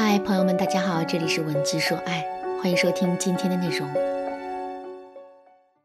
[0.00, 2.24] 嗨，朋友们，大家好，这里是文姬说爱，
[2.62, 3.92] 欢迎收听今天的内容。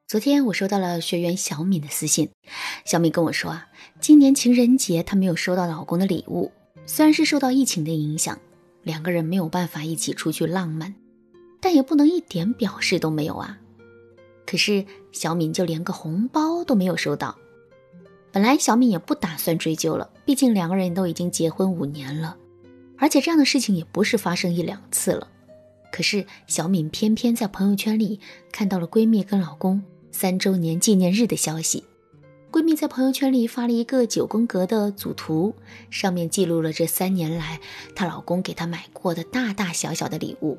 [0.07, 2.29] 昨天我收到了学员小敏的私信，
[2.85, 6.51] 小敏跟我说啊，今年情人节她没有收到老公的礼物，
[6.85, 8.37] 虽然是受到疫情的影响，
[8.83, 10.93] 两个人没有办法一起出去浪漫，
[11.59, 13.57] 但也不能一点表示都没有啊。
[14.45, 17.35] 可是小敏就连个红包都没有收到。
[18.31, 22.37] 本来小敏也不打算追究了，毕竟两个人都已经结婚五年了，
[23.03, 25.27] 而且这样的事情也不是发生一两次了。
[25.91, 31.83] 可是小敏偏偏在朋友圈里看到了闺蜜跟老公三周年纪念日的消息，
[32.49, 35.53] 闺蜜在朋友圈里发了一个九宫格的组图，
[35.89, 37.59] 上面记录了这三年来
[37.93, 40.57] 她老公给她买过的大大小小的礼物。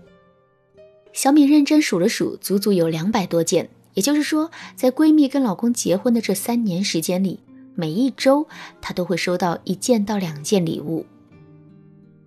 [1.15, 7.41] 小敏认真数了数，足足有两百多件，也就是说，在闺蜜跟老公结婚的这三年时间里。
[7.75, 8.47] 每一周，
[8.83, 11.07] 她都会收到一件到两件礼物，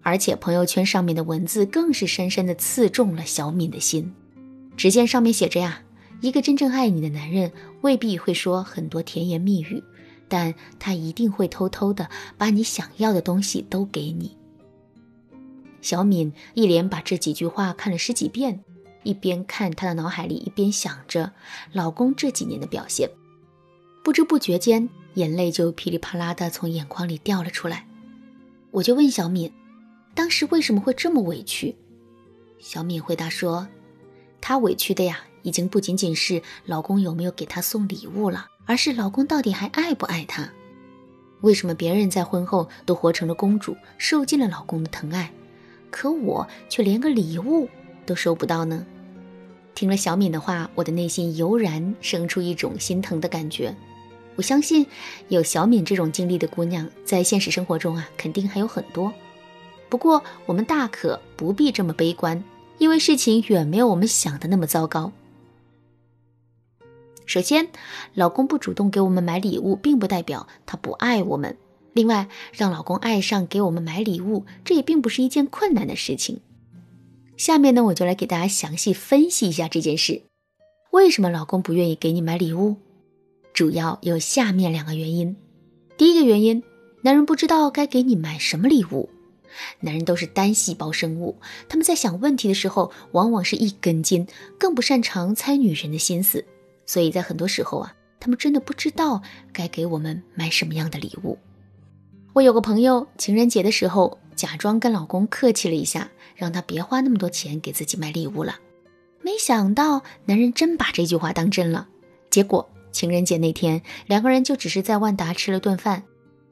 [0.07, 4.15] 而且朋友圈上面的文字更是深深的刺中了小敏的心。
[4.77, 5.81] 只见上面写着呀
[6.23, 7.51] ：“一个真正爱你的男人
[7.81, 9.83] 未必会说很多甜言蜜语，
[10.29, 14.37] 但他一定会偷偷的把你想要的东西都给你。”
[15.83, 18.63] 小敏一连把这几句话看了十几遍，
[19.03, 21.33] 一边看她的脑海里一边想着
[21.73, 23.09] 老公这几年的表现，
[24.05, 24.87] 不知不觉间。
[25.15, 27.85] 眼泪就噼里啪啦的从眼眶里掉了出来，
[28.71, 29.51] 我就问小敏，
[30.17, 31.75] 当时为什么会这么委屈？
[32.57, 33.67] 小敏回答说，
[34.41, 40.49] 她委屈的呀，已经不仅仅是老公有没有给她送礼物了，而是老公到底还爱不爱她？
[41.41, 45.31] 为什么别人在婚后都活成了公主，受尽了老公的疼爱，
[45.91, 47.69] 可我却连个礼物
[48.03, 48.83] 都收不到呢？
[49.75, 53.77] 听了小敏的话，我的内心油然生出一种心疼的感觉。
[54.35, 54.83] 我相信
[55.27, 59.13] 有小敏这种经历的姑娘，在现实生活中啊，肯定还有很多。
[59.89, 62.43] 不过我们大可不必这么悲观，
[62.77, 65.11] 因为事情远没有我们想的那么糟糕。
[67.25, 67.67] 首先，
[68.13, 71.57] 老公不主动给我们买礼物，并不代表他不爱我们。
[71.93, 76.39] 另外，让老公爱上给我们买礼物，这也并不是一件困难的事情。
[77.35, 80.21] 下面呢，我就来给大家详细分析一下这件事：
[80.91, 82.77] 为什么老公不愿意给你买礼物？
[83.53, 85.35] 主要有下面两个原因。
[85.97, 86.63] 第一个原因，
[87.01, 89.09] 男人不知道该给你买什么礼物。
[89.79, 94.27] 男人都是单细胞生物，他们在想问题的时候，往往是一根筋，
[94.59, 96.43] 更不擅长猜女人的心思。
[96.85, 101.37] 所以在很多时候啊，他们真的不知道该给我们买什么样的礼物。
[102.33, 108.59] 我有个朋友，情人节的时候，假装跟老公客气了一下，让他别花那么多钱给自己买礼物了。
[109.21, 111.87] 没想到，男人真把这句话当真了，
[112.29, 112.69] 结果。
[112.89, 116.03] 情人节那天，两个人就只是在万达吃了顿饭，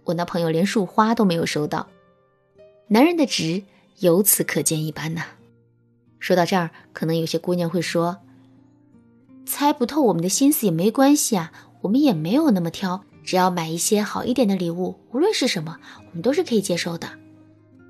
[0.04, 1.88] 我那朋友连束花都没有收到。
[2.88, 3.64] 男人的值
[4.00, 5.24] 由此可见一斑呐。
[6.20, 8.18] 说到这儿，可能有些姑娘会说
[9.46, 11.52] ：“猜不透我们的心思也没关系啊，
[11.82, 15.78] 我们也没有那么挑，只要买一些好一点的礼物，无论是什么，
[16.10, 17.10] 我们都是可以接受的。”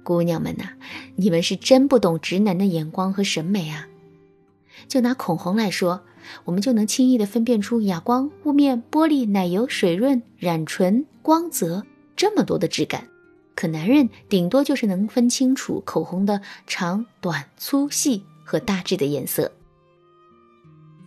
[0.04, 0.70] 姑娘们呐，
[1.16, 3.88] 你们是真不懂直男的眼光和审美啊！
[4.88, 6.02] 就拿口红来说。
[6.46, 11.84] 我们就能轻易地分辨出哑光、雾面、玻璃、奶油、水润、染唇、光泽
[12.16, 13.08] 这么多的质感，
[13.56, 19.52] 可男人顶多就是能分清楚口红的长短、粗细和大致的颜色。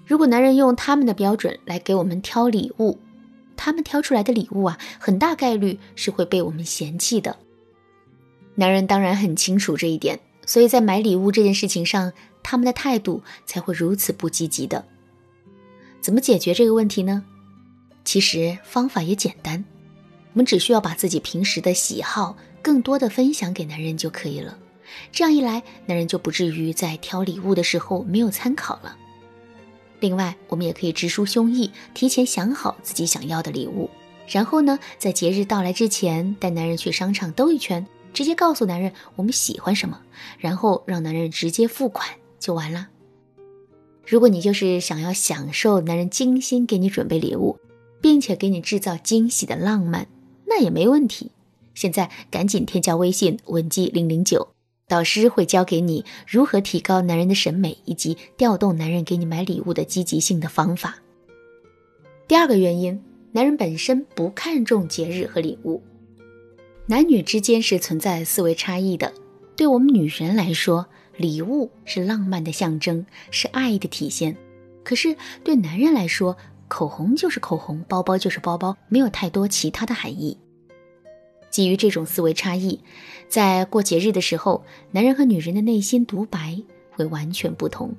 [0.06, 2.98] 如果男人用他们的标准来给我们挑礼物，
[3.56, 7.36] 他们挑出来的礼物啊，很大概率是会被我们嫌弃的。
[8.54, 14.86] 男人当然很清楚这一点，所以在买礼物这件事情上，他们的态度才会如此不积极的。
[16.00, 17.24] 怎么解决这个问题呢？
[18.04, 19.62] 其实方法也简单，
[20.38, 24.56] 我们只需要把自己平时的喜好更多的分享给男人就可以了。
[25.10, 28.96] 这样一来，男人就不至于在挑礼物的时候没有参考了。
[29.98, 33.90] 另外，我们也可以直抒胸臆，提前想好自己想要的礼物，
[34.28, 37.84] 然后呢，在节日到来之前带男人去商场兜一圈，
[38.14, 40.00] 直接告诉男人我们喜欢什么，
[40.38, 42.08] 然后让男人直接付款
[42.38, 42.86] 就完了。
[44.06, 47.58] 如果你就是想要享受男人精心给你准备礼物，
[48.00, 50.06] 并且给你制造惊喜的浪漫，
[50.48, 51.30] 那也没问题。
[51.74, 54.48] 现在赶紧添加微信文姬零零九，
[54.88, 60.96] 导师会教给你如何提高男人的审美以及调动男人给你买礼物的积极性的方法。
[62.26, 63.00] 第二个原因，
[63.32, 65.82] 男人本身不看重节日和礼物，
[66.86, 69.12] 男女之间是存在思维差异的。
[69.54, 70.86] 对我们女人来说，
[71.16, 74.36] 礼物是浪漫的象征，是爱的体现。
[74.84, 76.36] 可是对男人来说，
[76.68, 80.38] 口红就是口红，包包就是包包，没有太多其他的含义。
[81.50, 82.78] 基于这种思维差异，
[83.28, 87.94] 在过节日的时候，男人和女人的内心独白会完全不同。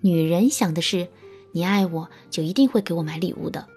[0.00, 1.06] 女人想的是，
[1.52, 3.68] 你爱我就一定会给我买礼物的，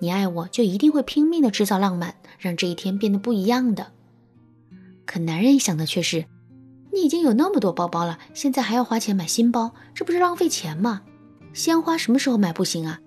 [0.00, 3.92] 你爱我就一定会拼命的制造浪漫，让这一天变得不一样的。
[5.06, 6.26] 可男人想的却是，
[6.92, 11.02] 你已经有那么多包包了，现在还要花钱买新包，这不是浪费钱吗？
[11.54, 13.00] 鲜花什么时候买不行啊？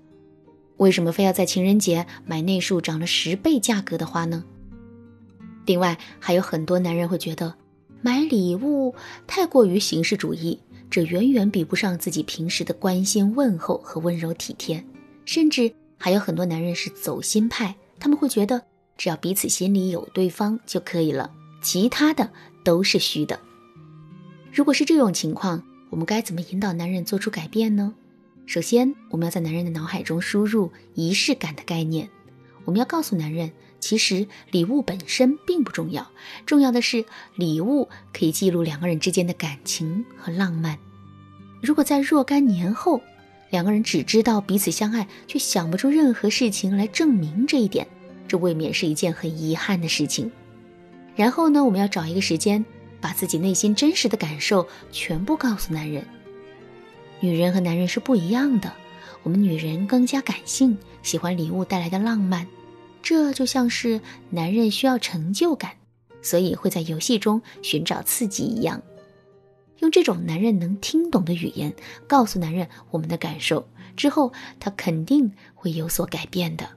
[0.81, 4.43] 为什么非要在情人节买那束涨了十倍价格的花呢？
[5.67, 7.53] 另外，还有很多男人会觉得
[8.01, 8.95] 买礼物
[9.27, 14.83] 太过于形式主义，这远远比不上自己平时的关心问候和温柔体贴。
[15.23, 18.59] 甚至还有很多男人是走心派，他们会觉得
[18.97, 21.29] 只要彼此心里有对方就可以了，
[21.61, 22.27] 其他的
[22.63, 23.39] 都是虚的。
[24.51, 25.61] 如果是这种情况，
[25.91, 27.93] 我们该怎么引导男人做出改变呢？
[28.45, 32.09] 首先，我们要在男人的脑海中输入仪式感的概念。
[32.65, 36.11] 我们要告诉男人，其实礼物本身并不重要，
[36.45, 37.05] 重要的是
[37.35, 40.77] 礼物可以记录两个人之间的感情和浪漫。
[41.61, 43.01] 如果在若干年后，
[43.49, 47.87] 两个人只知道彼此相爱，却想不出任何事情来证明这一点，
[48.27, 50.31] 这未免是一件很遗憾的事情。
[51.15, 52.63] 然后呢，我们要找一个时间，
[52.99, 56.05] 把自己内心真实的感受全部告诉男人。
[57.21, 58.73] 女人和男人是不一样的，
[59.23, 62.47] 我们女人更加感性，喜欢礼物带来的浪漫，
[63.01, 64.01] 这就像是
[64.31, 65.73] 男人需要成就感，
[66.21, 68.81] 所以会在游戏中寻找刺激一样。
[69.79, 71.73] 用这种男人能听懂的语言
[72.07, 76.69] 告诉男人我们的感受之后，他肯定会有所改变的。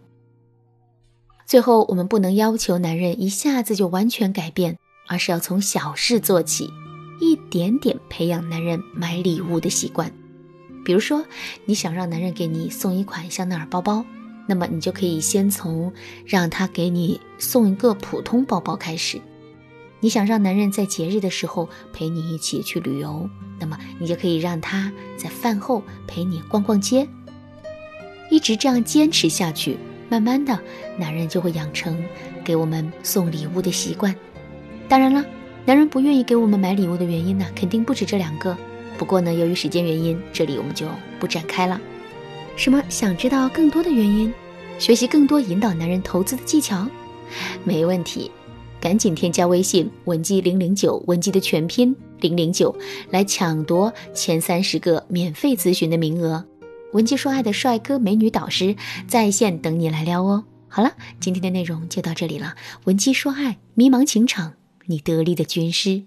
[1.47, 6.71] 最后，我们不能要求男人一下子就完全改变，而是要从小事做起，
[7.21, 10.13] 一点点培养男人买礼物的习惯。
[10.85, 11.25] 比如说，
[11.65, 14.05] 你想让男人给你送一款香奈儿包包，
[14.47, 15.93] 那么你就可以先从
[16.27, 19.21] 让他给你送一个普通包包开始。
[20.01, 23.29] 你想让男人在节日的时候陪你一起去旅游，
[23.59, 27.09] 那么你就可以让他在饭后陪你逛逛街。
[28.31, 29.79] 一直这样坚持下去，
[30.11, 30.61] 慢慢的，
[30.99, 32.05] 男人就会养成
[32.45, 34.15] 给我们送礼物的习惯。
[34.89, 35.25] 当然了，
[35.65, 38.55] 男人不愿意给我们买礼物的原因呢，肯定不止这两个。
[38.97, 40.87] 不过呢，由于时间原因，这里我们就
[41.19, 41.81] 不展开了。
[42.57, 42.83] 什么？
[42.89, 44.33] 想知道更多的原因，
[44.79, 46.87] 学习更多引导男人投资的技巧？
[47.65, 48.31] 没问题，
[48.81, 52.75] 赶紧添加微信文姬零零九，文姬的全拼零零九，
[53.11, 56.45] 来抢夺前三十个免费咨询的名额。
[56.93, 58.77] 文姬说爱的帅哥美女导师
[59.09, 60.45] 在线等你来撩哦。
[60.69, 62.55] 好了，今天的内容就到这里了。
[62.85, 64.55] 文姬说爱，迷茫情场，
[64.87, 66.05] 你得力的军师。